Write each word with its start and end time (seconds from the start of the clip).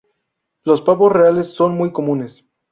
Los 0.63 0.81
pavos 0.81 1.11
reales 1.13 1.53
son 1.53 1.75
muy 1.77 1.91
comunes. 1.91 2.43